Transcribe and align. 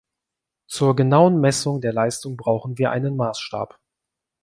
Zur 0.65 0.95
genauen 0.95 1.39
Messung 1.41 1.79
der 1.79 1.93
Leistung 1.93 2.35
brauchen 2.35 2.79
wir 2.79 2.89
einen 2.89 3.15
Maßstab. 3.17 3.79